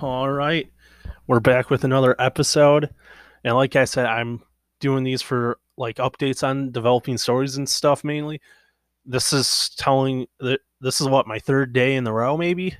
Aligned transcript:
All 0.00 0.30
right. 0.30 0.68
We're 1.26 1.40
back 1.40 1.68
with 1.68 1.84
another 1.84 2.16
episode. 2.18 2.88
And 3.44 3.54
like 3.54 3.76
I 3.76 3.84
said, 3.84 4.06
I'm 4.06 4.42
doing 4.80 5.04
these 5.04 5.22
for 5.22 5.58
like 5.76 5.96
updates 5.96 6.46
on 6.46 6.70
developing 6.70 7.18
stories 7.18 7.56
and 7.56 7.68
stuff 7.68 8.04
mainly. 8.04 8.40
This 9.04 9.32
is 9.32 9.70
telling 9.76 10.26
that 10.40 10.60
this 10.80 11.00
is 11.00 11.08
what 11.08 11.26
my 11.26 11.38
third 11.38 11.72
day 11.72 11.96
in 11.96 12.04
the 12.04 12.12
row, 12.12 12.36
maybe? 12.36 12.76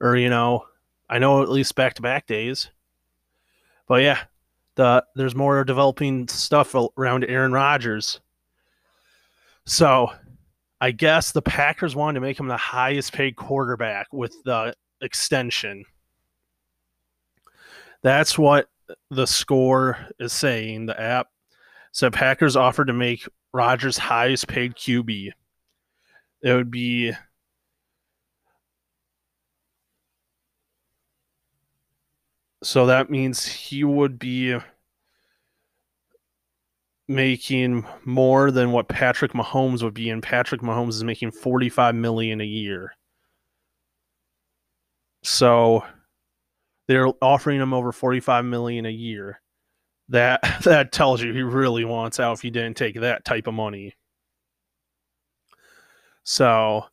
Or, 0.00 0.16
you 0.16 0.28
know, 0.28 0.66
I 1.08 1.18
know 1.18 1.42
at 1.42 1.48
least 1.48 1.74
back 1.74 1.94
to 1.94 2.02
back 2.02 2.26
days. 2.26 2.68
But 3.86 4.02
yeah, 4.02 4.20
the 4.76 5.04
there's 5.16 5.34
more 5.34 5.64
developing 5.64 6.28
stuff 6.28 6.74
around 6.96 7.24
Aaron 7.24 7.52
Rodgers. 7.52 8.20
So 9.66 10.12
I 10.80 10.92
guess 10.92 11.32
the 11.32 11.42
Packers 11.42 11.96
wanted 11.96 12.20
to 12.20 12.26
make 12.26 12.38
him 12.38 12.48
the 12.48 12.56
highest 12.56 13.12
paid 13.12 13.36
quarterback 13.36 14.06
with 14.12 14.34
the 14.44 14.74
extension. 15.00 15.84
That's 18.02 18.38
what 18.38 18.68
the 19.10 19.26
score 19.26 19.98
is 20.18 20.32
saying. 20.32 20.86
The 20.86 21.00
app 21.00 21.28
said 21.92 22.12
Packers 22.12 22.56
offered 22.56 22.86
to 22.86 22.92
make 22.92 23.28
Rodgers' 23.52 23.98
highest 23.98 24.48
paid 24.48 24.74
QB. 24.74 25.30
It 26.42 26.52
would 26.52 26.70
be 26.70 27.12
so 32.62 32.86
that 32.86 33.10
means 33.10 33.46
he 33.46 33.84
would 33.84 34.18
be 34.18 34.58
making 37.08 37.86
more 38.04 38.50
than 38.50 38.70
what 38.72 38.88
Patrick 38.88 39.32
Mahomes 39.32 39.82
would 39.82 39.94
be, 39.94 40.10
and 40.10 40.22
Patrick 40.22 40.60
Mahomes 40.60 40.90
is 40.90 41.04
making 41.04 41.30
45 41.32 41.94
million 41.94 42.40
a 42.40 42.44
year. 42.44 42.92
So 45.22 45.84
they're 46.88 47.08
offering 47.22 47.60
him 47.60 47.72
over 47.72 47.92
45 47.92 48.44
million 48.44 48.86
a 48.86 48.90
year. 48.90 49.40
That 50.08 50.40
that 50.64 50.90
tells 50.90 51.22
you 51.22 51.32
he 51.32 51.42
really 51.42 51.84
wants 51.84 52.18
out 52.18 52.32
if 52.32 52.42
he 52.42 52.50
didn't 52.50 52.76
take 52.76 53.00
that 53.00 53.24
type 53.24 53.46
of 53.46 53.54
money. 53.54 53.94
So 56.24 56.86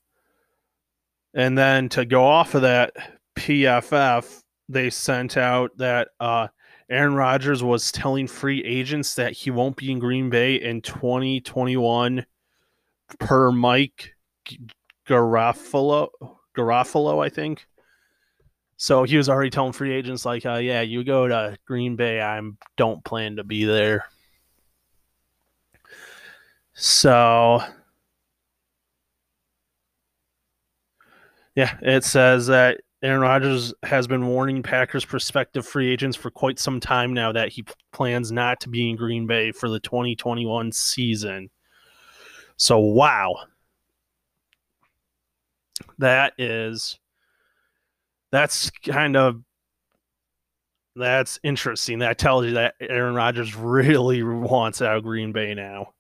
and 1.34 1.58
then 1.58 1.90
to 1.90 2.06
go 2.06 2.26
off 2.26 2.56
of 2.56 2.62
that 2.62 2.94
PFF, 3.36 4.42
they 4.70 4.90
sent 4.90 5.38
out 5.38 5.72
that 5.78 6.10
uh 6.20 6.48
Aaron 6.90 7.16
Rodgers 7.16 7.64
was 7.64 7.92
telling 7.92 8.28
free 8.28 8.64
agents 8.64 9.16
that 9.16 9.34
he 9.34 9.50
won't 9.50 9.76
be 9.76 9.92
in 9.92 9.98
Green 9.98 10.30
Bay 10.30 10.56
in 10.56 10.82
2021 10.82 12.26
per 13.20 13.52
Mike 13.52 14.16
Garafolo 15.08 16.10
Garofalo, 16.56 17.26
I 17.26 17.30
think. 17.30 17.68
So 18.78 19.04
he 19.04 19.18
was 19.18 19.30
already 19.30 19.50
telling 19.50 19.74
free 19.74 19.94
agents 19.94 20.26
like, 20.26 20.46
uh, 20.46 20.56
"Yeah, 20.56 20.82
you 20.82 21.04
go 21.04 21.28
to 21.28 21.58
Green 21.66 21.96
Bay. 21.96 22.22
I 22.22 22.42
don't 22.78 23.04
plan 23.04 23.38
to 23.38 23.44
be 23.44 23.64
there." 23.66 24.06
So, 26.74 27.62
yeah, 31.56 31.78
it 31.82 32.04
says 32.04 32.48
that 32.48 32.82
Aaron 33.02 33.22
Rodgers 33.22 33.74
has 33.84 34.08
been 34.08 34.28
warning 34.28 34.64
Packers 34.64 35.06
prospective 35.06 35.66
free 35.66 35.92
agents 35.92 36.18
for 36.18 36.30
quite 36.32 36.60
some 36.60 36.80
time 36.80 37.14
now 37.14 37.32
that 37.32 37.50
he 37.50 37.66
plans 37.94 38.32
not 38.32 38.60
to 38.62 38.70
be 38.70 38.90
in 38.90 38.96
Green 38.96 39.28
Bay 39.28 39.52
for 39.52 39.70
the 39.70 39.80
2021 39.80 40.72
season. 40.72 41.50
So, 42.58 42.80
wow. 42.80 43.36
That 45.98 46.34
is 46.38 47.00
that's 48.36 48.70
kind 48.86 49.16
of 49.16 49.42
that's 50.96 51.40
interesting. 51.44 52.00
That 52.00 52.18
tells 52.18 52.46
you 52.46 52.54
that 52.54 52.76
Aaron 52.80 53.16
Rodgers 53.16 53.56
really 53.56 54.24
wants 54.24 54.82
out 54.82 55.04
Green 55.04 55.32
Bay 55.32 55.54
now 55.54 55.94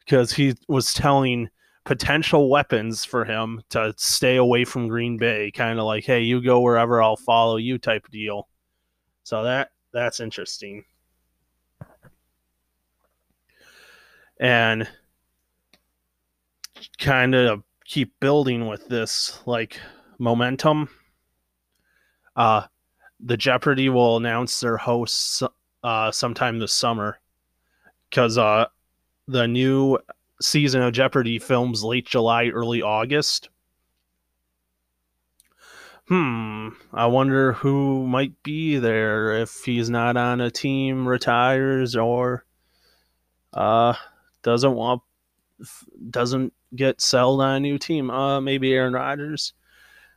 because 0.00 0.32
he 0.32 0.54
was 0.68 0.94
telling 0.94 1.48
potential 1.84 2.48
weapons 2.48 3.04
for 3.04 3.24
him 3.24 3.62
to 3.70 3.92
stay 3.96 4.36
away 4.36 4.64
from 4.64 4.88
Green 4.88 5.16
Bay, 5.18 5.50
kind 5.50 5.78
of 5.78 5.84
like, 5.84 6.04
"Hey, 6.04 6.20
you 6.22 6.42
go 6.42 6.60
wherever, 6.60 7.02
I'll 7.02 7.16
follow 7.16 7.56
you" 7.56 7.78
type 7.78 8.08
deal. 8.10 8.48
So 9.22 9.44
that 9.44 9.70
that's 9.92 10.20
interesting. 10.20 10.84
And 14.40 14.88
kind 16.98 17.34
of 17.34 17.62
keep 17.84 18.18
building 18.20 18.66
with 18.66 18.88
this 18.88 19.40
like 19.46 19.78
momentum 20.18 20.88
uh, 22.36 22.62
the 23.20 23.36
Jeopardy 23.36 23.88
will 23.88 24.16
announce 24.16 24.60
their 24.60 24.76
hosts 24.76 25.42
uh, 25.82 26.10
sometime 26.10 26.58
this 26.58 26.72
summer 26.72 27.20
because 28.10 28.38
uh, 28.38 28.66
the 29.28 29.46
new 29.46 29.98
season 30.40 30.82
of 30.82 30.92
Jeopardy 30.92 31.38
films 31.38 31.82
late 31.82 32.06
July, 32.06 32.48
early 32.48 32.82
August. 32.82 33.48
Hmm, 36.08 36.68
I 36.92 37.06
wonder 37.06 37.54
who 37.54 38.06
might 38.06 38.42
be 38.42 38.76
there 38.76 39.40
if 39.40 39.64
he's 39.64 39.88
not 39.88 40.18
on 40.18 40.40
a 40.42 40.50
team, 40.50 41.08
retires, 41.08 41.96
or 41.96 42.44
uh, 43.54 43.94
doesn't 44.42 44.74
want 44.74 45.00
doesn't 46.10 46.52
get 46.76 47.00
sold 47.00 47.40
on 47.40 47.56
a 47.56 47.60
new 47.60 47.78
team. 47.78 48.10
Uh, 48.10 48.38
maybe 48.40 48.74
Aaron 48.74 48.92
Rodgers, 48.92 49.54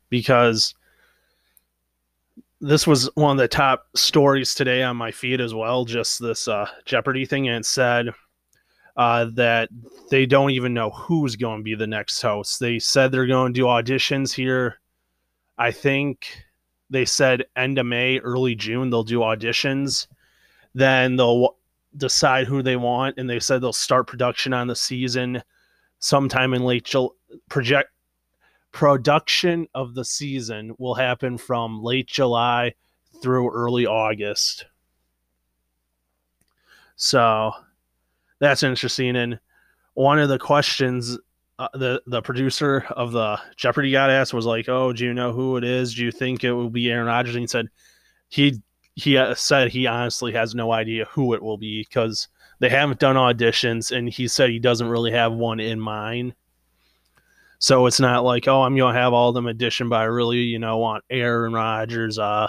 because 0.09 0.75
this 2.59 2.87
was 2.87 3.09
one 3.15 3.31
of 3.31 3.41
the 3.41 3.47
top 3.47 3.87
stories 3.95 4.55
today 4.55 4.81
on 4.83 4.97
my 4.97 5.11
feed 5.11 5.41
as 5.41 5.53
well. 5.53 5.85
Just 5.85 6.21
this 6.21 6.47
uh, 6.47 6.67
Jeopardy 6.85 7.25
thing, 7.25 7.47
and 7.47 7.57
it 7.57 7.65
said 7.65 8.09
uh, 8.95 9.25
that 9.33 9.69
they 10.09 10.25
don't 10.25 10.51
even 10.51 10.73
know 10.73 10.89
who's 10.89 11.35
going 11.35 11.59
to 11.59 11.63
be 11.63 11.75
the 11.75 11.87
next 11.87 12.21
host. 12.21 12.59
They 12.59 12.79
said 12.79 13.11
they're 13.11 13.27
going 13.27 13.53
to 13.53 13.59
do 13.59 13.65
auditions 13.65 14.33
here. 14.33 14.79
I 15.57 15.71
think 15.71 16.27
they 16.89 17.05
said 17.05 17.45
end 17.55 17.77
of 17.77 17.85
May, 17.85 18.19
early 18.19 18.55
June. 18.55 18.89
They'll 18.89 19.03
do 19.03 19.19
auditions. 19.19 20.07
Then 20.73 21.15
they'll 21.15 21.57
decide 21.95 22.47
who 22.47 22.63
they 22.63 22.75
want, 22.75 23.17
and 23.17 23.29
they 23.29 23.39
said 23.39 23.61
they'll 23.61 23.73
start 23.73 24.07
production 24.07 24.53
on 24.53 24.67
the 24.67 24.75
season 24.75 25.43
sometime 25.99 26.53
in 26.53 26.63
late 26.63 26.85
July. 26.85 27.09
Project 27.49 27.89
production 28.77 29.67
of 29.73 29.95
the 29.95 30.05
season 30.05 30.71
will 30.77 30.93
happen 30.93 31.35
from 31.35 31.81
late 31.81 32.05
July 32.05 32.75
through 33.23 33.49
early 33.49 33.87
August. 33.87 34.67
So 36.95 37.53
that's 38.37 38.61
interesting. 38.61 39.15
And 39.15 39.39
one 39.95 40.19
of 40.19 40.29
the 40.29 40.37
questions 40.37 41.17
uh, 41.57 41.69
the 41.73 42.03
the 42.05 42.21
producer 42.21 42.85
of 42.91 43.13
the 43.13 43.39
Jeopardy 43.55 43.91
got 43.91 44.11
asked 44.11 44.31
was 44.31 44.45
like, 44.45 44.69
"Oh, 44.69 44.93
do 44.93 45.05
you 45.05 45.13
know 45.15 45.33
who 45.33 45.57
it 45.57 45.63
is? 45.63 45.95
Do 45.95 46.05
you 46.05 46.11
think 46.11 46.43
it 46.43 46.51
will 46.51 46.69
be 46.69 46.91
Aaron 46.91 47.07
Rodgers?" 47.07 47.33
And 47.33 47.41
he 47.41 47.47
said 47.47 47.69
he 48.29 48.61
he 48.93 49.17
uh, 49.17 49.33
said 49.33 49.71
he 49.71 49.87
honestly 49.87 50.31
has 50.33 50.53
no 50.53 50.71
idea 50.71 51.05
who 51.05 51.33
it 51.33 51.41
will 51.41 51.57
be 51.57 51.81
because 51.81 52.27
they 52.59 52.69
haven't 52.69 52.99
done 52.99 53.15
auditions, 53.15 53.91
and 53.91 54.07
he 54.07 54.27
said 54.27 54.51
he 54.51 54.59
doesn't 54.59 54.87
really 54.87 55.13
have 55.13 55.33
one 55.33 55.59
in 55.59 55.79
mind. 55.79 56.35
So 57.59 57.87
it's 57.87 57.99
not 57.99 58.23
like, 58.23 58.47
oh, 58.47 58.61
I'm 58.61 58.75
gonna 58.75 58.97
have 58.97 59.13
all 59.13 59.33
them 59.33 59.47
addition, 59.47 59.89
but 59.89 60.01
I 60.01 60.03
really, 60.03 60.37
you 60.39 60.59
know, 60.59 60.77
want 60.77 61.03
Aaron 61.09 61.53
Rodgers. 61.53 62.19
Uh, 62.19 62.47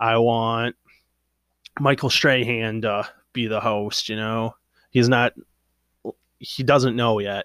I 0.00 0.16
want 0.18 0.74
Michael 1.80 2.10
Strahan 2.10 2.80
to 2.82 3.08
be 3.32 3.46
the 3.46 3.60
host. 3.60 4.08
You 4.08 4.16
know, 4.16 4.54
he's 4.90 5.08
not. 5.08 5.34
He 6.38 6.62
doesn't 6.62 6.96
know 6.96 7.18
yet. 7.18 7.44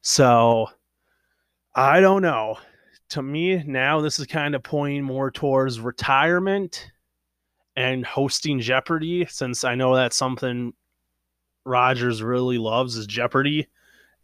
So 0.00 0.68
I 1.74 2.00
don't 2.00 2.22
know. 2.22 2.58
To 3.10 3.22
me, 3.22 3.62
now 3.64 4.00
this 4.00 4.20
is 4.20 4.26
kind 4.26 4.54
of 4.54 4.62
pointing 4.62 5.02
more 5.02 5.30
towards 5.30 5.80
retirement 5.80 6.90
and 7.74 8.04
hosting 8.04 8.60
Jeopardy, 8.60 9.26
since 9.26 9.64
I 9.64 9.74
know 9.74 9.94
that's 9.94 10.16
something 10.16 10.72
Rodgers 11.64 12.22
really 12.22 12.58
loves 12.58 12.96
is 12.96 13.06
Jeopardy 13.06 13.66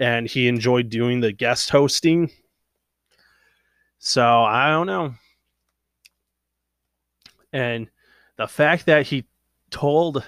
and 0.00 0.28
he 0.28 0.48
enjoyed 0.48 0.88
doing 0.88 1.20
the 1.20 1.32
guest 1.32 1.70
hosting. 1.70 2.30
So 3.98 4.22
I 4.22 4.70
don't 4.70 4.86
know. 4.86 5.14
And 7.52 7.88
the 8.36 8.48
fact 8.48 8.86
that 8.86 9.06
he 9.06 9.26
told 9.70 10.24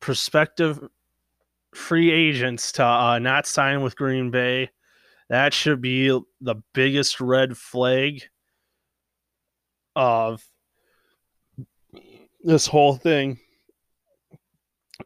prospective 0.00 0.82
free 1.74 2.10
agents 2.10 2.72
to 2.72 2.84
uh, 2.84 3.18
not 3.18 3.46
sign 3.46 3.82
with 3.82 3.96
Green 3.96 4.30
Bay, 4.30 4.70
that 5.28 5.52
should 5.52 5.80
be 5.80 6.08
the 6.40 6.54
biggest 6.72 7.20
red 7.20 7.56
flag 7.56 8.22
of 9.94 10.42
this 12.42 12.66
whole 12.66 12.96
thing 12.96 13.38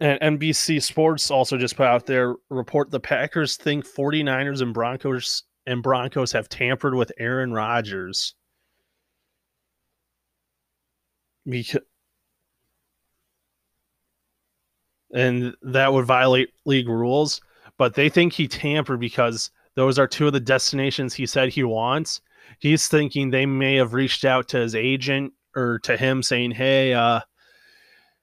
and 0.00 0.38
NBC 0.38 0.82
Sports 0.82 1.30
also 1.30 1.56
just 1.56 1.76
put 1.76 1.86
out 1.86 2.06
their 2.06 2.34
report 2.50 2.90
the 2.90 3.00
Packers 3.00 3.56
think 3.56 3.86
49ers 3.86 4.62
and 4.62 4.72
Broncos 4.74 5.44
and 5.66 5.82
Broncos 5.82 6.32
have 6.32 6.48
tampered 6.48 6.94
with 6.94 7.12
Aaron 7.18 7.52
Rodgers. 7.52 8.34
because 11.46 11.82
and 15.14 15.54
that 15.62 15.92
would 15.92 16.06
violate 16.06 16.50
league 16.64 16.88
rules. 16.88 17.40
But 17.78 17.94
they 17.94 18.08
think 18.08 18.32
he 18.32 18.48
tampered 18.48 19.00
because 19.00 19.50
those 19.74 19.98
are 19.98 20.06
two 20.06 20.26
of 20.26 20.32
the 20.32 20.40
destinations 20.40 21.14
he 21.14 21.26
said 21.26 21.50
he 21.50 21.64
wants. 21.64 22.20
He's 22.60 22.88
thinking 22.88 23.30
they 23.30 23.46
may 23.46 23.76
have 23.76 23.94
reached 23.94 24.24
out 24.24 24.48
to 24.48 24.58
his 24.58 24.74
agent 24.74 25.32
or 25.56 25.80
to 25.80 25.96
him 25.96 26.22
saying, 26.22 26.52
"Hey, 26.52 26.94
uh, 26.94 27.20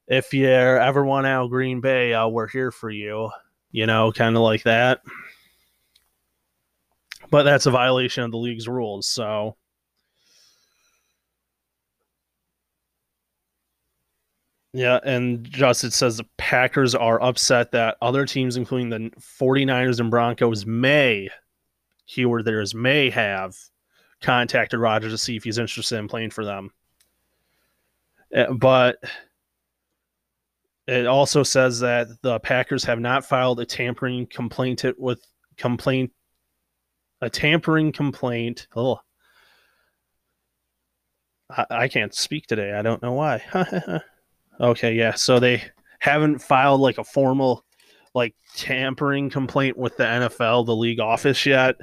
if 0.10 0.34
you 0.34 0.48
ever 0.48 1.06
want 1.06 1.28
out 1.28 1.50
Green 1.50 1.80
Bay, 1.80 2.14
uh, 2.14 2.28
we're 2.28 2.48
here 2.48 2.72
for 2.72 2.90
you." 2.90 3.30
You 3.72 3.86
know, 3.86 4.12
kind 4.12 4.36
of 4.36 4.42
like 4.42 4.64
that. 4.64 5.02
But 7.30 7.44
that's 7.44 7.68
a 7.68 7.72
violation 7.72 8.24
of 8.24 8.32
the 8.32 8.38
league's 8.38 8.68
rules. 8.68 9.08
So 9.08 9.56
Yeah, 14.74 15.00
and 15.04 15.44
just 15.50 15.84
it 15.84 15.94
says 15.94 16.18
the 16.18 16.26
Packers 16.38 16.94
are 16.94 17.22
upset 17.22 17.72
that 17.72 17.98
other 18.02 18.26
teams, 18.26 18.56
including 18.56 18.90
the 18.90 19.12
49ers 19.20 20.00
and 20.00 20.12
Broncos, 20.12 20.66
may, 20.66 21.30
keyword 22.06 22.46
there 22.46 22.62
is 22.62 22.76
may 22.76 23.10
have 23.10 23.56
contacted 24.22 24.80
Rodgers 24.80 25.12
to 25.12 25.18
see 25.18 25.36
if 25.36 25.44
he's 25.44 25.58
interested 25.58 25.98
in 25.98 26.08
playing 26.08 26.30
for 26.30 26.46
them. 26.46 26.72
Eh, 28.32 28.46
but 28.52 29.04
it 30.89 31.06
also 31.07 31.44
says 31.44 31.80
that 31.81 32.07
the 32.21 32.39
Packers 32.39 32.83
have 32.83 33.00
not 33.00 33.25
filed 33.25 33.59
a 33.59 33.65
tampering 33.65 34.25
complaint 34.27 34.83
with 34.97 35.21
complaint 35.57 36.12
a 37.21 37.30
tampering 37.30 37.91
complaint. 37.91 38.68
Oh, 38.75 39.00
I, 41.50 41.65
I 41.69 41.88
can't 41.88 42.13
speak 42.13 42.47
today. 42.47 42.74
I 42.74 42.81
don't 42.81 43.01
know 43.01 43.13
why. 43.13 43.44
Okay, 44.62 44.94
yeah. 44.94 45.13
So 45.13 45.39
they 45.39 45.63
haven't 46.00 46.39
filed 46.39 46.81
like 46.81 46.97
a 46.97 47.03
formal 47.03 47.63
like 48.13 48.36
tampering 48.56 49.30
complaint 49.30 49.77
with 49.77 49.95
the 49.95 50.03
NFL, 50.03 50.65
the 50.65 50.75
league 50.75 51.00
office 51.00 51.45
yet. 51.45 51.75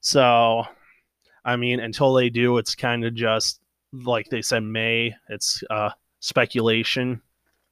So 0.00 0.64
I 1.44 1.56
mean, 1.56 1.80
until 1.80 2.14
they 2.14 2.30
do, 2.30 2.56
it's 2.56 2.74
kind 2.74 3.04
of 3.04 3.14
just 3.14 3.60
like 3.92 4.26
they 4.30 4.40
said 4.40 4.62
May. 4.62 5.14
It's 5.28 5.62
uh 5.68 5.90
speculation 6.20 7.20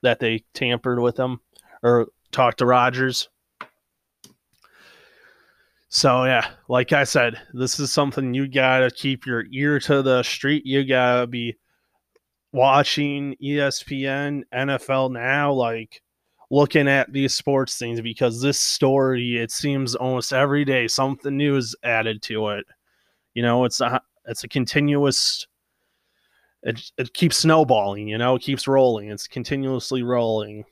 that 0.03 0.21
they 0.21 0.45
tampered 0.55 1.01
with 1.01 1.17
them 1.17 1.41
or 1.83 2.09
talked 2.31 2.59
to 2.59 2.67
Rodgers. 2.67 3.29
So 5.89 6.25
yeah, 6.25 6.49
like 6.69 6.93
I 6.93 7.05
said, 7.05 7.39
this 7.53 7.79
is 7.79 7.93
something 7.93 8.33
you 8.33 8.49
gotta 8.49 8.91
keep 8.91 9.27
your 9.27 9.45
ear 9.53 9.79
to 9.81 10.03
the 10.03 10.23
street. 10.23 10.65
You 10.65 10.85
gotta 10.85 11.27
be 11.27 11.57
watching 12.53 13.37
ESPN, 13.43 14.43
NFL 14.55 15.13
now, 15.13 15.53
like 15.53 16.03
looking 16.51 16.89
at 16.89 17.13
these 17.13 17.35
sports 17.35 17.77
things 17.77 18.01
because 18.01 18.41
this 18.41 18.59
story, 18.59 19.37
it 19.37 19.51
seems 19.51 19.95
almost 19.95 20.33
every 20.33 20.65
day 20.65 20.89
something 20.89 21.37
new 21.37 21.57
is 21.57 21.77
added 21.83 22.23
to 22.23 22.49
it. 22.49 22.65
You 23.35 23.43
know, 23.43 23.65
it's 23.65 23.81
a 23.81 24.01
it's 24.27 24.45
a 24.45 24.49
continuous 24.49 25.47
it, 26.63 26.91
it 26.99 27.13
keeps 27.15 27.39
snowballing, 27.39 28.09
you 28.09 28.19
know, 28.19 28.37
it 28.37 28.43
keeps 28.43 28.69
rolling. 28.69 29.11
It's 29.11 29.27
continuously 29.27 30.03
rolling. 30.03 30.65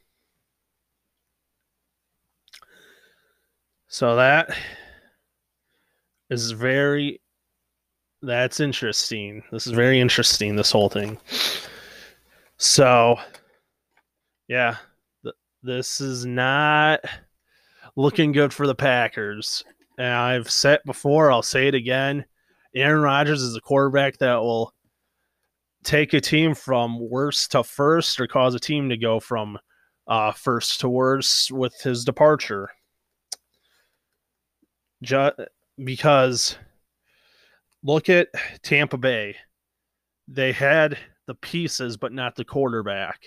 So 3.89 4.17
that 4.17 4.57
is 6.31 6.53
very 6.53 7.21
that's 8.23 8.61
interesting. 8.61 9.43
This 9.51 9.67
is 9.67 9.73
very 9.73 9.99
interesting, 10.01 10.55
this 10.55 10.71
whole 10.71 10.91
thing. 10.91 11.19
So, 12.59 13.19
yeah, 14.47 14.77
th- 15.25 15.35
this 15.63 16.01
is 16.01 16.27
not 16.27 17.01
looking 17.97 18.33
good 18.33 18.53
for 18.53 18.67
the 18.67 18.75
Packers. 18.75 19.65
And 19.99 20.13
I've 20.13 20.51
said 20.51 20.81
before, 20.85 21.33
I'll 21.33 21.43
say 21.43 21.69
it 21.69 21.75
again. 21.75 22.25
Aaron 22.75 23.03
Rodgers 23.03 23.43
is 23.43 23.57
a 23.57 23.61
quarterback 23.61 24.19
that 24.19 24.37
will 24.37 24.75
take 25.85 26.13
a 26.13 26.21
team 26.21 26.55
from 26.55 27.09
worst 27.09 27.53
to 27.53 27.65
first 27.65 28.21
or 28.21 28.27
cause 28.27 28.55
a 28.55 28.61
team 28.61 28.89
to 28.89 28.97
go 28.97 29.21
from 29.21 29.59
uh, 30.07 30.33
first 30.33 30.81
to 30.81 30.89
worst 30.89 31.51
with 31.53 31.75
his 31.81 32.05
departure. 32.05 32.69
Just 35.03 35.37
because 35.83 36.57
look 37.83 38.09
at 38.09 38.29
Tampa 38.63 38.99
Bay. 38.99 39.37
They 40.29 40.53
had 40.53 40.99
the 41.27 41.35
pieces, 41.35 41.97
but 41.97 42.13
not 42.13 42.37
the 42.37 42.45
quarterback. 42.45 43.21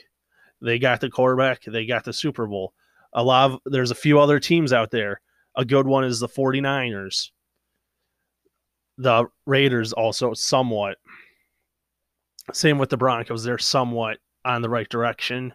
They 0.62 0.80
got 0.80 1.02
the 1.02 1.10
quarterback, 1.10 1.64
they 1.64 1.86
got 1.86 2.06
the 2.06 2.14
Super 2.14 2.48
Bowl. 2.48 2.74
A 3.14 3.24
lot 3.24 3.52
of 3.52 3.60
there's 3.66 3.92
a 3.92 3.96
few 3.96 4.20
other 4.20 4.40
teams 4.40 4.74
out 4.74 4.92
there. 4.92 5.20
A 5.56 5.66
good 5.66 5.86
one 5.86 6.04
is 6.04 6.20
the 6.20 6.28
49ers. 6.28 7.30
The 8.98 9.26
Raiders 9.46 9.94
also 9.94 10.34
somewhat. 10.34 10.98
Same 12.52 12.78
with 12.78 12.90
the 12.90 12.98
Broncos. 12.98 13.44
They're 13.44 13.58
somewhat 13.58 14.18
on 14.44 14.62
the 14.62 14.70
right 14.70 14.90
direction. 14.90 15.54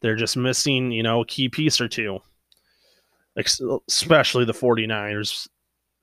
They're 0.00 0.16
just 0.16 0.36
missing, 0.36 0.90
you 0.90 1.02
know, 1.02 1.20
a 1.20 1.26
key 1.26 1.48
piece 1.48 1.80
or 1.80 1.88
two. 1.88 2.20
Especially 3.36 4.44
the 4.44 4.52
49ers. 4.52 5.48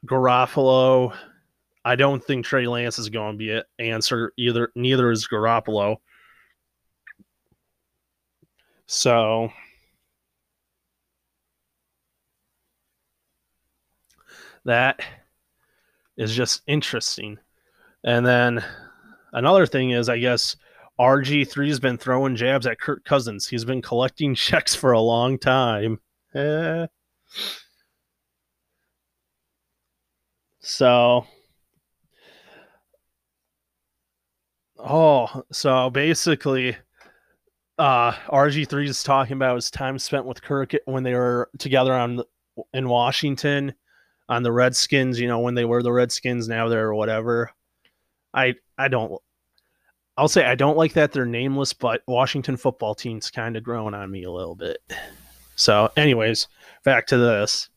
Garoppolo, 0.05 1.15
I 1.83 1.95
don't 1.95 2.23
think 2.23 2.45
Trey 2.45 2.67
Lance 2.67 2.99
is 2.99 3.09
going 3.09 3.33
to 3.33 3.37
be 3.37 3.51
an 3.51 3.63
answer 3.79 4.31
either. 4.37 4.71
Neither 4.75 5.11
is 5.11 5.27
Garoppolo. 5.27 5.97
So 8.85 9.49
that 14.65 15.01
is 16.17 16.35
just 16.35 16.61
interesting. 16.67 17.39
And 18.03 18.25
then 18.25 18.63
another 19.35 19.65
thing 19.67 19.91
is, 19.91 20.09
I 20.09 20.17
guess 20.17 20.55
RG3 20.99 21.67
has 21.67 21.79
been 21.79 21.97
throwing 21.97 22.35
jabs 22.35 22.65
at 22.65 22.79
Kirk 22.79 23.05
Cousins. 23.05 23.47
He's 23.47 23.65
been 23.65 23.81
collecting 23.81 24.33
checks 24.35 24.73
for 24.73 24.91
a 24.91 24.99
long 24.99 25.37
time. 25.37 25.99
Eh. 26.33 26.87
So 30.59 31.25
Oh, 34.87 35.43
so 35.51 35.89
basically, 35.89 36.77
uh, 37.77 38.11
RG3 38.29 38.87
is 38.87 39.03
talking 39.03 39.33
about 39.35 39.55
his 39.55 39.71
time 39.71 39.97
spent 39.99 40.25
with 40.25 40.41
Kirk 40.41 40.73
when 40.85 41.03
they 41.03 41.13
were 41.13 41.49
together 41.57 41.93
on 41.93 42.21
in 42.73 42.87
Washington 42.89 43.73
on 44.29 44.43
the 44.43 44.51
Redskins. 44.51 45.19
You 45.19 45.27
know, 45.27 45.39
when 45.39 45.55
they 45.55 45.65
were 45.65 45.81
the 45.81 45.91
Redskins, 45.91 46.47
now 46.47 46.69
they're 46.69 46.93
whatever. 46.93 47.51
I 48.33 48.55
I 48.77 48.87
don't. 48.89 49.19
I'll 50.17 50.27
say 50.27 50.45
I 50.45 50.55
don't 50.55 50.77
like 50.77 50.93
that 50.93 51.11
they're 51.11 51.25
nameless, 51.25 51.73
but 51.73 52.01
Washington 52.07 52.55
football 52.55 52.95
team's 52.95 53.29
kind 53.29 53.57
of 53.57 53.63
growing 53.63 53.93
on 53.93 54.09
me 54.11 54.23
a 54.23 54.31
little 54.31 54.55
bit. 54.55 54.79
So, 55.55 55.89
anyways, 55.97 56.47
back 56.83 57.07
to 57.07 57.17
this. 57.17 57.69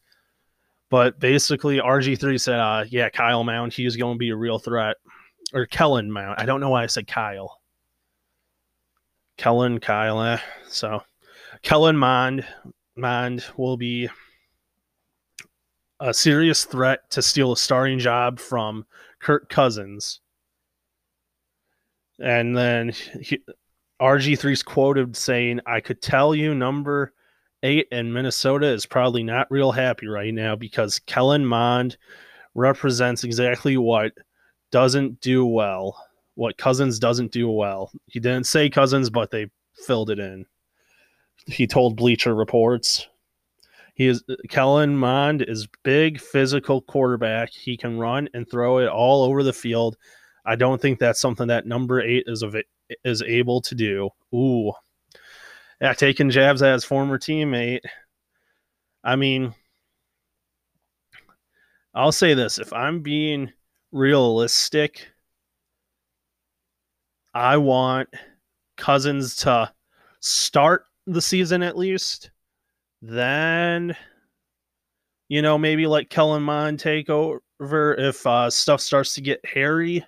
But 0.90 1.18
basically, 1.20 1.78
RG3 1.78 2.40
said, 2.40 2.60
uh, 2.60 2.84
yeah, 2.88 3.10
Kyle 3.10 3.44
Mount, 3.44 3.74
he's 3.74 3.96
going 3.96 4.14
to 4.14 4.18
be 4.18 4.30
a 4.30 4.36
real 4.36 4.58
threat 4.58 4.96
or 5.52 5.66
Kellen 5.66 6.10
Mount. 6.10 6.40
I 6.40 6.46
don't 6.46 6.60
know 6.60 6.70
why 6.70 6.82
I 6.82 6.86
said 6.86 7.06
Kyle. 7.06 7.60
Kellen, 9.36 9.80
Kyle. 9.80 10.22
Eh. 10.22 10.38
So 10.68 11.02
Kellen 11.62 11.96
Mond, 11.96 12.44
Mond 12.96 13.44
will 13.56 13.76
be 13.76 14.08
a 16.00 16.14
serious 16.14 16.64
threat 16.64 17.10
to 17.10 17.22
steal 17.22 17.52
a 17.52 17.56
starting 17.56 17.98
job 17.98 18.38
from 18.38 18.84
Kirk 19.20 19.48
Cousins. 19.48 20.20
And 22.20 22.56
then 22.56 22.92
he, 23.20 23.40
RG3's 24.00 24.62
quoted 24.62 25.16
saying, 25.16 25.60
I 25.66 25.80
could 25.80 26.02
tell 26.02 26.34
you 26.34 26.54
number 26.54 27.12
eight 27.62 27.88
in 27.90 28.12
Minnesota 28.12 28.66
is 28.66 28.86
probably 28.86 29.22
not 29.22 29.50
real 29.50 29.72
happy 29.72 30.06
right 30.06 30.32
now 30.32 30.54
because 30.54 31.00
Kellen 31.00 31.44
Mond 31.44 31.96
represents 32.54 33.24
exactly 33.24 33.76
what 33.76 34.12
doesn't 34.70 35.20
do 35.20 35.46
well. 35.46 36.04
What 36.34 36.58
Cousins 36.58 36.98
doesn't 36.98 37.32
do 37.32 37.50
well. 37.50 37.90
He 38.06 38.20
didn't 38.20 38.46
say 38.46 38.70
Cousins, 38.70 39.10
but 39.10 39.30
they 39.30 39.50
filled 39.86 40.10
it 40.10 40.20
in. 40.20 40.46
He 41.46 41.66
told 41.66 41.96
Bleacher 41.96 42.34
Reports. 42.34 43.08
He 43.94 44.06
is 44.06 44.22
Kellen 44.48 44.96
Mond 44.96 45.42
is 45.42 45.66
big 45.82 46.20
physical 46.20 46.80
quarterback. 46.82 47.50
He 47.50 47.76
can 47.76 47.98
run 47.98 48.28
and 48.32 48.48
throw 48.48 48.78
it 48.78 48.88
all 48.88 49.24
over 49.24 49.42
the 49.42 49.52
field. 49.52 49.96
I 50.48 50.56
don't 50.56 50.80
think 50.80 50.98
that's 50.98 51.20
something 51.20 51.48
that 51.48 51.66
number 51.66 52.00
eight 52.00 52.24
is 52.26 52.42
of 52.42 52.56
is 53.04 53.20
able 53.20 53.60
to 53.60 53.74
do. 53.74 54.08
Ooh, 54.34 54.72
yeah, 55.78 55.92
taking 55.92 56.30
jabs 56.30 56.62
his 56.62 56.84
former 56.84 57.18
teammate. 57.18 57.82
I 59.04 59.16
mean, 59.16 59.54
I'll 61.92 62.12
say 62.12 62.32
this: 62.32 62.58
if 62.58 62.72
I'm 62.72 63.02
being 63.02 63.52
realistic. 63.92 65.08
I 67.34 67.58
want 67.58 68.08
Cousins 68.78 69.36
to 69.36 69.70
start 70.20 70.86
the 71.06 71.20
season 71.20 71.62
at 71.62 71.76
least, 71.76 72.30
then 73.02 73.94
you 75.28 75.42
know 75.42 75.58
maybe 75.58 75.86
let 75.86 76.08
Kellen 76.08 76.42
Mond 76.42 76.80
take 76.80 77.10
over 77.10 77.94
if 77.98 78.26
uh, 78.26 78.48
stuff 78.48 78.80
starts 78.80 79.14
to 79.16 79.20
get 79.20 79.44
hairy. 79.44 80.06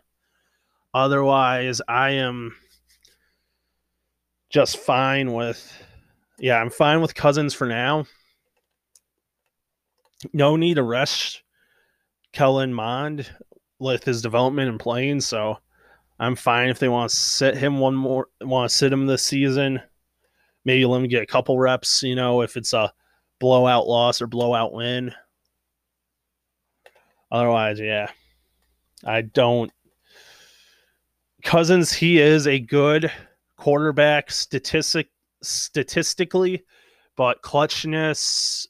Otherwise, 0.93 1.81
I 1.89 2.11
am 2.11 2.57
just 4.51 4.79
fine 4.79 5.33
with 5.33 5.73
yeah, 6.39 6.57
I'm 6.57 6.71
fine 6.71 7.01
with 7.01 7.15
Cousins 7.15 7.55
for 7.55 7.67
now. 7.67 8.07
No 10.33 10.57
need 10.57 10.75
to 10.75 10.83
rush 10.83 11.45
Kellen 12.33 12.73
Mond 12.73 13.31
with 13.79 14.05
his 14.05 14.23
development 14.23 14.69
and 14.69 14.81
playing, 14.81 15.21
so 15.21 15.59
I'm 16.19 16.37
fine 16.37 16.69
if 16.69 16.79
they 16.79 16.89
want 16.89 17.11
to 17.11 17.17
sit 17.17 17.57
him 17.57 17.79
one 17.79 17.95
more 17.95 18.29
want 18.41 18.71
to 18.71 18.77
sit 18.77 18.93
him 18.93 19.07
this 19.07 19.25
season. 19.25 19.81
Maybe 20.65 20.85
let 20.85 21.03
him 21.03 21.09
get 21.09 21.23
a 21.23 21.27
couple 21.27 21.59
reps, 21.59 22.03
you 22.03 22.15
know, 22.15 22.43
if 22.43 22.57
it's 22.57 22.73
a 22.73 22.93
blowout 23.39 23.87
loss 23.87 24.21
or 24.21 24.27
blowout 24.27 24.73
win. 24.73 25.13
Otherwise, 27.33 27.81
yeah. 27.81 28.11
I 29.05 29.23
don't 29.23 29.73
Cousins, 31.51 31.93
he 31.93 32.21
is 32.21 32.47
a 32.47 32.61
good 32.61 33.11
quarterback 33.57 34.31
statistic 34.31 35.09
statistically, 35.43 36.63
but 37.17 37.43
clutchness, 37.43 38.69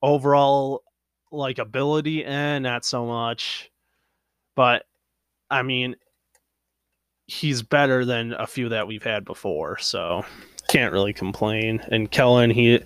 overall 0.00 0.82
like 1.30 1.58
ability, 1.58 2.24
and 2.24 2.64
eh, 2.64 2.70
not 2.70 2.86
so 2.86 3.04
much. 3.04 3.70
But 4.54 4.84
I 5.50 5.60
mean, 5.60 5.94
he's 7.26 7.60
better 7.60 8.06
than 8.06 8.32
a 8.32 8.46
few 8.46 8.70
that 8.70 8.86
we've 8.86 9.04
had 9.04 9.26
before, 9.26 9.76
so 9.76 10.24
can't 10.70 10.94
really 10.94 11.12
complain. 11.12 11.82
And 11.88 12.10
Kellen, 12.10 12.48
he 12.48 12.80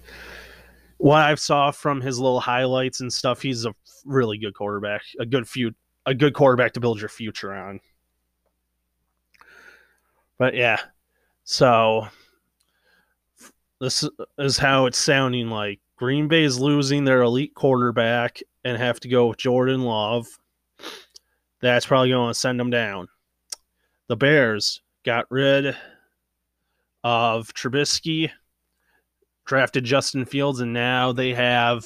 what 0.99 1.22
I've 1.22 1.38
saw 1.38 1.70
from 1.70 2.00
his 2.00 2.18
little 2.18 2.40
highlights 2.40 3.00
and 3.00 3.12
stuff, 3.12 3.42
he's 3.42 3.64
a 3.64 3.76
really 4.04 4.38
good 4.38 4.54
quarterback, 4.54 5.02
a 5.20 5.25
good 5.25 5.49
few 5.49 5.70
a 6.04 6.14
good 6.14 6.34
quarterback 6.34 6.72
to 6.72 6.80
build 6.80 6.99
your 6.99 7.08
future 7.08 7.54
on. 7.54 7.78
But 10.40 10.54
yeah, 10.54 10.80
so 11.44 12.09
this 13.78 14.09
is 14.38 14.56
how 14.56 14.87
it's 14.87 14.97
sounding 14.97 15.50
like. 15.50 15.80
Green 15.97 16.28
Bay 16.28 16.44
is 16.44 16.59
losing 16.59 17.04
their 17.04 17.20
elite 17.20 17.54
quarterback 17.54 18.40
and 18.64 18.78
have 18.78 18.99
to 19.00 19.09
go 19.09 19.26
with 19.26 19.37
Jordan 19.37 19.82
Love. 19.82 20.26
That's 21.61 21.85
probably 21.85 22.09
going 22.09 22.30
to 22.30 22.38
send 22.38 22.59
them 22.59 22.70
down. 22.70 23.09
The 24.09 24.16
Bears 24.16 24.80
got 25.04 25.26
rid 25.30 25.76
of 27.04 27.52
Trubisky, 27.52 28.30
drafted 29.44 29.85
Justin 29.85 30.25
Fields, 30.25 30.61
and 30.61 30.73
now 30.73 31.12
they 31.12 31.35
have 31.35 31.85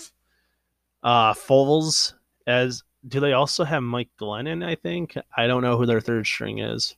uh, 1.03 1.33
Foles 1.33 2.15
as. 2.47 2.85
Do 3.09 3.19
they 3.19 3.33
also 3.33 3.65
have 3.65 3.83
Mike 3.83 4.11
Glennon? 4.17 4.65
I 4.65 4.77
think 4.77 5.19
I 5.37 5.49
don't 5.49 5.63
know 5.63 5.77
who 5.77 5.87
their 5.87 6.01
third 6.01 6.25
string 6.25 6.61
is. 6.61 6.95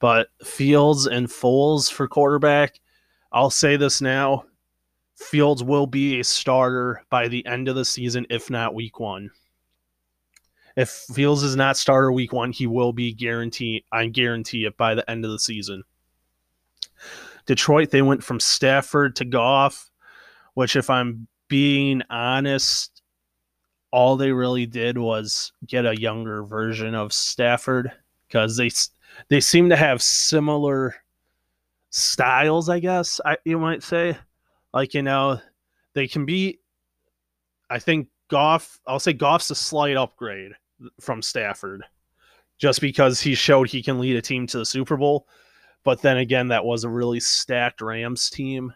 But 0.00 0.28
Fields 0.42 1.06
and 1.06 1.28
Foles 1.28 1.90
for 1.90 2.08
quarterback, 2.08 2.80
I'll 3.32 3.50
say 3.50 3.76
this 3.76 4.00
now. 4.00 4.44
Fields 5.16 5.62
will 5.62 5.86
be 5.86 6.20
a 6.20 6.24
starter 6.24 7.02
by 7.08 7.28
the 7.28 7.46
end 7.46 7.68
of 7.68 7.76
the 7.76 7.84
season, 7.84 8.26
if 8.30 8.50
not 8.50 8.74
week 8.74 8.98
one. 8.98 9.30
If 10.76 10.88
Fields 10.88 11.42
is 11.42 11.54
not 11.54 11.76
starter 11.76 12.10
week 12.12 12.32
one, 12.32 12.50
he 12.50 12.66
will 12.66 12.92
be 12.92 13.12
guaranteed. 13.12 13.84
I 13.92 14.06
guarantee 14.08 14.64
it 14.64 14.76
by 14.76 14.94
the 14.94 15.08
end 15.08 15.24
of 15.24 15.30
the 15.30 15.38
season. 15.38 15.84
Detroit, 17.46 17.90
they 17.90 18.02
went 18.02 18.24
from 18.24 18.40
Stafford 18.40 19.16
to 19.16 19.24
Goff, 19.24 19.90
which, 20.54 20.76
if 20.76 20.90
I'm 20.90 21.28
being 21.48 22.02
honest, 22.10 23.02
all 23.90 24.16
they 24.16 24.32
really 24.32 24.66
did 24.66 24.98
was 24.98 25.52
get 25.66 25.86
a 25.86 26.00
younger 26.00 26.42
version 26.42 26.94
of 26.94 27.12
Stafford 27.12 27.92
because 28.26 28.56
they 28.56 28.70
they 29.28 29.40
seem 29.40 29.68
to 29.70 29.76
have 29.76 30.02
similar 30.02 30.94
styles, 31.90 32.68
I 32.68 32.80
guess 32.80 33.20
I, 33.24 33.36
you 33.44 33.58
might 33.58 33.82
say. 33.82 34.16
Like, 34.72 34.94
you 34.94 35.02
know, 35.02 35.40
they 35.94 36.08
can 36.08 36.26
be, 36.26 36.58
I 37.70 37.78
think 37.78 38.08
Goff, 38.28 38.80
I'll 38.86 38.98
say 38.98 39.12
Goff's 39.12 39.50
a 39.50 39.54
slight 39.54 39.96
upgrade 39.96 40.52
from 41.00 41.22
Stafford 41.22 41.84
just 42.58 42.80
because 42.80 43.20
he 43.20 43.34
showed 43.34 43.68
he 43.68 43.82
can 43.82 44.00
lead 44.00 44.16
a 44.16 44.22
team 44.22 44.46
to 44.48 44.58
the 44.58 44.66
Super 44.66 44.96
Bowl. 44.96 45.28
But 45.84 46.02
then 46.02 46.16
again, 46.16 46.48
that 46.48 46.64
was 46.64 46.84
a 46.84 46.88
really 46.88 47.20
stacked 47.20 47.80
Rams 47.80 48.30
team. 48.30 48.72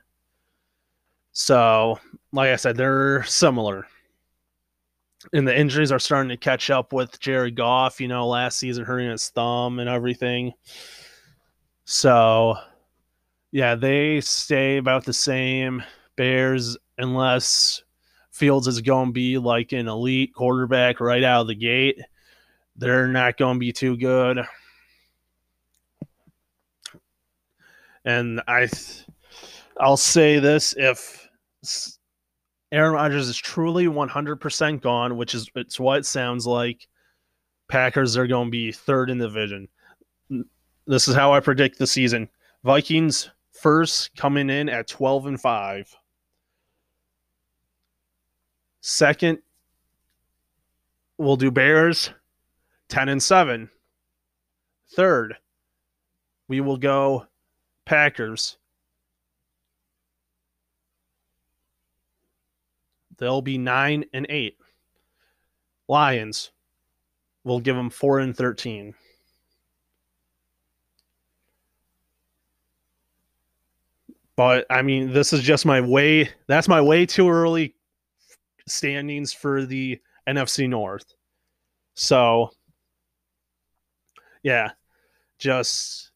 So, 1.33 1.99
like 2.33 2.51
I 2.51 2.57
said, 2.57 2.77
they're 2.77 3.25
similar 3.25 3.87
and 5.33 5.47
the 5.47 5.59
injuries 5.59 5.93
are 5.93 5.99
starting 5.99 6.29
to 6.31 6.37
catch 6.37 6.71
up 6.71 6.93
with 6.93 7.19
Jared 7.21 7.57
Goff, 7.57 8.01
you 8.01 8.09
know, 8.09 8.27
last 8.27 8.59
season 8.59 8.85
hurting 8.85 9.11
his 9.11 9.29
thumb 9.31 9.79
and 9.79 9.89
everything. 9.89 10.53
So, 11.85 12.57
yeah, 13.51 13.75
they 13.75 14.21
stay 14.21 14.77
about 14.77 15.05
the 15.05 15.13
same. 15.13 15.83
Bears, 16.17 16.77
unless 16.99 17.83
Fields 18.31 18.69
is 18.69 18.81
going 18.81 19.09
to 19.09 19.13
be 19.13 19.39
like 19.39 19.73
an 19.73 19.89
elite 19.89 20.35
quarterback 20.35 21.01
right 21.01 21.25
out 21.25 21.43
of 21.43 21.47
the 21.49 21.55
gate, 21.55 22.01
they're 22.77 23.09
not 23.09 23.37
going 23.37 23.57
to 23.57 23.61
be 23.61 23.73
too 23.73 23.97
good. 23.97 24.41
And 28.05 28.41
I, 28.47 28.69
I'll 29.81 29.97
say 29.97 30.39
this: 30.39 30.75
if 30.77 31.29
Aaron 32.71 32.93
Rodgers 32.93 33.29
is 33.29 33.37
truly 33.37 33.87
100% 33.87 34.81
gone, 34.83 35.17
which 35.17 35.35
is 35.35 35.51
it's 35.55 35.81
what 35.81 35.99
it 35.99 36.07
sounds 36.07 36.47
like. 36.47 36.87
Packers 37.69 38.17
are 38.17 38.27
going 38.27 38.49
to 38.49 38.51
be 38.51 38.73
third 38.73 39.11
in 39.11 39.19
the 39.19 39.27
division. 39.27 39.69
This 40.87 41.09
is 41.09 41.15
how 41.15 41.33
I 41.33 41.41
predict 41.41 41.79
the 41.79 41.87
season. 41.87 42.29
Vikings 42.65 43.31
first 43.53 44.15
coming 44.17 44.51
in 44.51 44.69
at 44.69 44.89
12 44.89 45.27
and 45.27 45.41
5. 45.41 45.97
Second, 48.81 49.39
we'll 51.19 51.37
do 51.37 51.51
Bears 51.51 52.11
10 52.89 53.09
and 53.09 53.23
7. 53.23 53.69
Third, 54.95 55.37
we 56.49 56.61
will 56.61 56.79
go 56.79 57.27
Packers 57.85 58.57
They'll 63.19 63.43
be 63.43 63.59
nine 63.59 64.05
and 64.13 64.27
eight. 64.29 64.57
Lions 65.89 66.51
will 67.45 67.61
give 67.61 67.77
them 67.77 67.91
four 67.91 68.21
and 68.21 68.37
thirteen. 68.37 68.95
But 74.37 74.67
I 74.71 74.83
mean, 74.83 75.13
this 75.13 75.33
is 75.33 75.43
just 75.43 75.67
my 75.67 75.81
way. 75.81 76.31
That's 76.47 76.69
my 76.69 76.81
way 76.81 77.07
too 77.07 77.29
early 77.29 77.75
standings 78.69 79.33
for 79.33 79.67
the 79.67 80.01
NFC 80.29 80.69
North. 80.69 81.15
So, 81.95 82.51
yeah, 84.45 84.71
just 85.39 86.13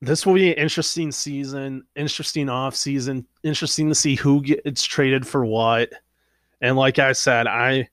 this 0.00 0.24
will 0.24 0.34
be 0.34 0.52
an 0.52 0.58
interesting 0.58 1.12
season, 1.12 1.84
interesting 1.94 2.48
off 2.48 2.74
season, 2.74 3.26
interesting 3.42 3.88
to 3.88 3.94
see 3.94 4.16
who 4.16 4.40
gets 4.42 4.84
traded 4.84 5.26
for 5.26 5.44
what. 5.44 5.90
And 6.60 6.76
like 6.76 6.98
I 6.98 7.12
said, 7.12 7.46
I 7.46 7.88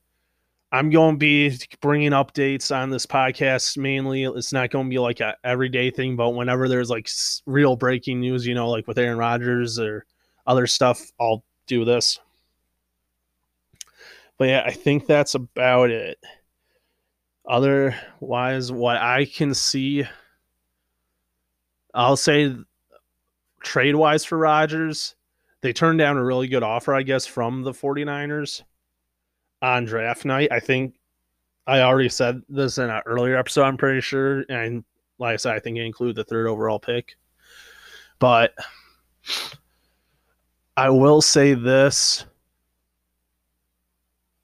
I'm 0.71 0.89
going 0.89 1.15
to 1.15 1.17
be 1.17 1.57
bringing 1.79 2.11
updates 2.11 2.75
on 2.75 2.89
this 2.89 3.05
podcast 3.05 3.77
mainly. 3.77 4.23
It's 4.23 4.51
not 4.51 4.69
going 4.69 4.85
to 4.85 4.89
be 4.89 4.99
like 4.99 5.21
a 5.21 5.35
everyday 5.43 5.91
thing, 5.91 6.17
but 6.17 6.31
whenever 6.31 6.67
there's 6.67 6.89
like 6.89 7.09
real 7.45 7.77
breaking 7.77 8.19
news, 8.19 8.45
you 8.45 8.53
know, 8.53 8.69
like 8.69 8.85
with 8.85 8.97
Aaron 8.97 9.17
Rodgers 9.17 9.79
or 9.79 10.05
other 10.45 10.67
stuff, 10.67 11.01
I'll 11.19 11.43
do 11.67 11.85
this. 11.85 12.19
But 14.37 14.49
yeah, 14.49 14.63
I 14.65 14.71
think 14.71 15.07
that's 15.07 15.35
about 15.35 15.89
it. 15.89 16.19
Otherwise, 17.47 18.71
what 18.71 18.97
I 18.97 19.23
can 19.23 19.53
see 19.53 20.05
I'll 21.97 22.15
say 22.15 22.55
trade 23.63 23.95
wise 23.95 24.23
for 24.23 24.37
Rodgers, 24.37 25.15
they 25.61 25.73
turned 25.73 25.97
down 25.97 26.15
a 26.15 26.23
really 26.23 26.47
good 26.47 26.61
offer, 26.61 26.93
I 26.93 27.01
guess, 27.01 27.25
from 27.25 27.63
the 27.63 27.71
49ers 27.71 28.61
on 29.63 29.85
draft 29.85 30.23
night. 30.23 30.51
I 30.51 30.59
think 30.59 30.93
I 31.65 31.81
already 31.81 32.09
said 32.09 32.43
this 32.49 32.77
in 32.77 32.91
an 32.91 33.01
earlier 33.07 33.35
episode, 33.35 33.63
I'm 33.63 33.77
pretty 33.77 34.01
sure. 34.01 34.45
And 34.47 34.83
like 35.17 35.33
I 35.33 35.37
said, 35.37 35.55
I 35.55 35.59
think 35.59 35.77
it 35.77 35.85
included 35.85 36.15
the 36.15 36.23
third 36.23 36.45
overall 36.45 36.79
pick. 36.79 37.15
But 38.19 38.53
I 40.77 40.91
will 40.91 41.21
say 41.23 41.55
this 41.55 42.25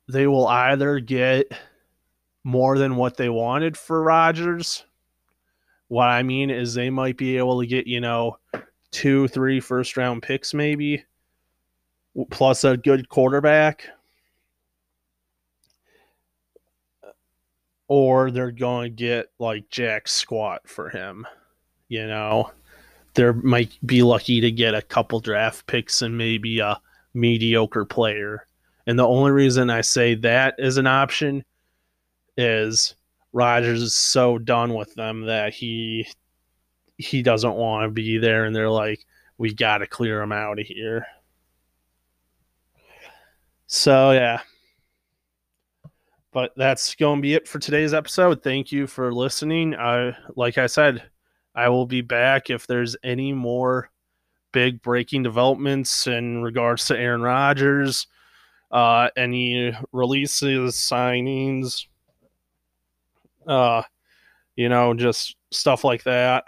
they 0.08 0.26
will 0.26 0.48
either 0.48 1.00
get 1.00 1.52
more 2.44 2.80
than 2.80 2.96
what 2.96 3.16
they 3.16 3.30
wanted 3.30 3.78
for 3.78 4.02
Rodgers 4.02 4.86
what 5.94 6.10
I 6.10 6.24
mean 6.24 6.50
is 6.50 6.74
they 6.74 6.90
might 6.90 7.18
be 7.18 7.38
able 7.38 7.62
to 7.62 7.68
get, 7.68 7.86
you 7.86 8.02
know, 8.02 8.40
two, 8.90 9.28
three 9.28 9.60
first 9.60 9.96
round 9.96 10.24
picks 10.24 10.52
maybe, 10.52 11.06
plus 12.32 12.64
a 12.64 12.76
good 12.76 13.10
quarterback. 13.10 13.88
Or 17.88 18.32
they're 18.32 18.50
going 18.50 18.86
to 18.86 19.04
get 19.04 19.28
like 19.38 19.70
Jack 19.70 20.08
Squat 20.08 20.62
for 20.66 20.90
him. 20.90 21.28
You 21.90 22.08
know, 22.08 22.50
they 23.14 23.30
might 23.32 23.78
be 23.86 24.02
lucky 24.02 24.42
to 24.42 24.50
get 24.50 24.74
a 24.74 24.82
couple 24.82 25.20
draft 25.20 25.68
picks 25.68 26.02
and 26.02 26.18
maybe 26.18 26.58
a 26.58 26.82
mediocre 27.14 27.86
player. 27.86 28.48
And 28.88 28.98
the 28.98 29.08
only 29.08 29.30
reason 29.30 29.70
I 29.70 29.82
say 29.82 30.16
that 30.16 30.56
is 30.58 30.78
an 30.78 30.88
option 30.88 31.46
is 32.36 32.96
Rodgers 33.34 33.82
is 33.82 33.96
so 33.96 34.38
done 34.38 34.76
with 34.76 34.94
them 34.94 35.26
that 35.26 35.54
he 35.54 36.08
he 36.98 37.24
doesn't 37.24 37.56
want 37.56 37.84
to 37.84 37.92
be 37.92 38.20
there 38.20 38.46
and 38.46 38.56
they're 38.56 38.70
like 38.70 39.04
we 39.38 39.54
got 39.54 39.80
to 39.80 39.88
clear 39.88 40.22
him 40.22 40.32
out 40.32 40.60
of 40.60 40.66
here. 40.66 41.06
So 43.68 44.12
yeah. 44.12 44.42
But 46.32 46.54
that's 46.56 46.96
going 46.96 47.20
to 47.20 47.22
be 47.22 47.34
it 47.36 47.48
for 47.48 47.60
today's 47.60 47.94
episode. 47.94 48.42
Thank 48.42 48.72
you 48.72 48.88
for 48.88 49.14
listening. 49.14 49.76
I 49.76 50.16
like 50.36 50.58
I 50.58 50.68
said, 50.68 51.04
I 51.56 51.70
will 51.70 51.86
be 51.86 52.02
back 52.02 52.50
if 52.50 52.66
there's 52.66 52.96
any 53.04 53.34
more 53.34 53.92
big 54.52 54.82
breaking 54.82 55.24
developments 55.24 56.08
in 56.08 56.42
regards 56.42 56.86
to 56.86 56.98
Aaron 56.98 57.22
Rodgers, 57.22 58.08
uh, 58.72 59.10
any 59.18 59.76
releases, 59.92 60.76
signings, 60.76 61.86
uh, 63.48 63.84
you 64.56 64.70
know, 64.70 64.94
just 64.94 65.36
stuff 65.52 65.84
like 65.84 66.04
that. 66.04 66.44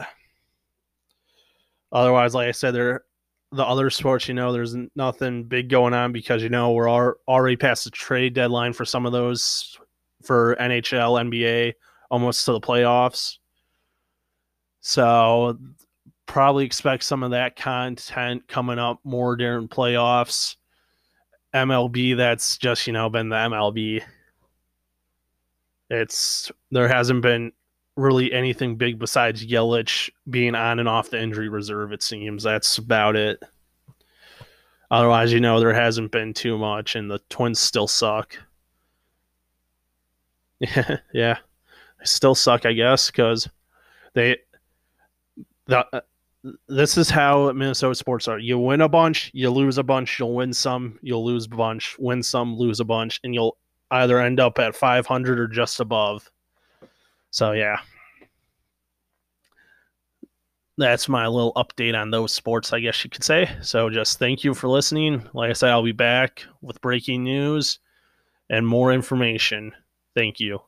Otherwise, 1.91 2.35
like 2.35 2.47
I 2.47 2.51
said, 2.51 2.71
there 2.71 3.05
the 3.51 3.65
other 3.65 3.89
sports, 3.89 4.27
you 4.27 4.33
know, 4.33 4.51
there's 4.51 4.75
nothing 4.95 5.43
big 5.45 5.69
going 5.69 5.93
on 5.93 6.11
because 6.11 6.43
you 6.43 6.49
know 6.49 6.71
we're 6.71 6.89
already 6.89 7.55
past 7.55 7.85
the 7.85 7.89
trade 7.89 8.33
deadline 8.33 8.73
for 8.73 8.85
some 8.85 9.05
of 9.05 9.11
those 9.11 9.77
for 10.23 10.55
NHL, 10.59 11.29
NBA, 11.29 11.73
almost 12.11 12.43
to 12.45 12.51
the 12.51 12.59
playoffs. 12.59 13.37
So 14.81 15.57
probably 16.25 16.65
expect 16.65 17.03
some 17.03 17.23
of 17.23 17.31
that 17.31 17.55
content 17.55 18.47
coming 18.47 18.79
up 18.79 18.99
more 19.03 19.35
during 19.35 19.67
playoffs. 19.67 20.57
MLB, 21.53 22.17
that's 22.17 22.57
just 22.57 22.87
you 22.87 22.93
know 22.93 23.09
been 23.09 23.29
the 23.29 23.35
MLB. 23.35 24.03
It's 25.89 26.51
there 26.71 26.87
hasn't 26.87 27.21
been 27.21 27.51
really 27.95 28.33
anything 28.33 28.75
big 28.75 28.99
besides 28.99 29.45
Yelich 29.45 30.09
being 30.29 30.55
on 30.55 30.79
and 30.79 30.89
off 30.89 31.09
the 31.09 31.21
injury 31.21 31.49
reserve. 31.49 31.91
It 31.91 32.03
seems 32.03 32.43
that's 32.43 32.77
about 32.77 33.15
it. 33.15 33.41
Otherwise, 34.91 35.33
you 35.33 35.39
know, 35.39 35.59
there 35.59 35.73
hasn't 35.73 36.11
been 36.11 36.33
too 36.33 36.57
much, 36.57 36.95
and 36.95 37.09
the 37.09 37.19
Twins 37.29 37.59
still 37.59 37.87
suck. 37.87 38.37
Yeah, 40.59 40.97
yeah, 41.13 41.37
they 41.99 42.05
still 42.05 42.35
suck, 42.35 42.65
I 42.65 42.73
guess, 42.73 43.09
because 43.11 43.49
they 44.13 44.37
the 45.65 46.03
this 46.67 46.97
is 46.97 47.09
how 47.09 47.51
Minnesota 47.51 47.95
sports 47.95 48.27
are. 48.27 48.37
You 48.37 48.59
win 48.59 48.81
a 48.81 48.89
bunch, 48.89 49.31
you 49.33 49.49
lose 49.49 49.77
a 49.77 49.83
bunch, 49.83 50.19
you'll 50.19 50.35
win 50.35 50.53
some, 50.53 50.99
you'll 51.01 51.25
lose 51.25 51.45
a 51.45 51.49
bunch, 51.49 51.95
win 51.97 52.21
some, 52.21 52.55
lose 52.55 52.79
a 52.79 52.85
bunch, 52.85 53.19
and 53.23 53.33
you'll 53.33 53.57
either 54.01 54.19
end 54.19 54.39
up 54.39 54.59
at 54.59 54.75
500 54.75 55.39
or 55.39 55.47
just 55.47 55.79
above. 55.79 56.29
So, 57.31 57.51
yeah. 57.51 57.79
That's 60.77 61.07
my 61.07 61.27
little 61.27 61.53
update 61.53 61.99
on 61.99 62.11
those 62.11 62.33
sports, 62.33 62.73
I 62.73 62.79
guess 62.81 63.03
you 63.03 63.09
could 63.09 63.23
say. 63.23 63.49
So, 63.61 63.89
just 63.89 64.19
thank 64.19 64.43
you 64.43 64.53
for 64.53 64.67
listening. 64.67 65.27
Like 65.33 65.49
I 65.49 65.53
said, 65.53 65.69
I'll 65.69 65.83
be 65.83 65.91
back 65.91 66.43
with 66.61 66.81
breaking 66.81 67.23
news 67.23 67.79
and 68.49 68.67
more 68.67 68.91
information. 68.91 69.73
Thank 70.15 70.39
you. 70.39 70.59